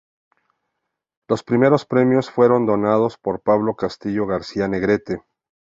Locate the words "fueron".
2.31-2.65